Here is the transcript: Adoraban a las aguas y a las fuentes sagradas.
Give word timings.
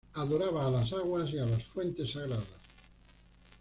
Adoraban 0.15 0.65
a 0.65 0.71
las 0.71 0.93
aguas 0.93 1.29
y 1.31 1.37
a 1.37 1.45
las 1.45 1.63
fuentes 1.63 2.13
sagradas. 2.13 2.47